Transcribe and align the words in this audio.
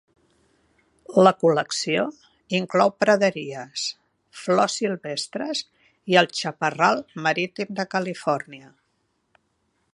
La 1.25 1.33
col·lecció 1.41 2.05
inclou 2.59 2.93
praderies, 3.03 3.83
flors 4.45 4.79
silvestres 4.81 5.63
i 6.15 6.19
el 6.23 6.33
"chaparral" 6.41 7.05
marítim 7.29 7.79
de 7.83 7.89
Califòrnia. 7.97 8.73